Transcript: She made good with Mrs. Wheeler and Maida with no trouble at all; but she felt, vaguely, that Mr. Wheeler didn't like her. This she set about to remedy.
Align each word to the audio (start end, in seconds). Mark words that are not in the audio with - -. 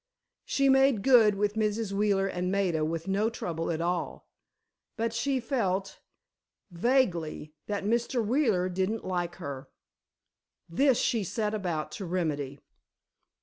She 0.45 0.67
made 0.67 1.03
good 1.03 1.35
with 1.35 1.53
Mrs. 1.53 1.91
Wheeler 1.91 2.25
and 2.25 2.51
Maida 2.51 2.83
with 2.83 3.07
no 3.07 3.29
trouble 3.29 3.69
at 3.69 3.81
all; 3.81 4.25
but 4.97 5.13
she 5.13 5.39
felt, 5.39 5.99
vaguely, 6.71 7.53
that 7.67 7.83
Mr. 7.83 8.25
Wheeler 8.25 8.67
didn't 8.67 9.05
like 9.05 9.35
her. 9.35 9.69
This 10.67 10.97
she 10.97 11.23
set 11.23 11.53
about 11.53 11.91
to 11.91 12.05
remedy. 12.07 12.59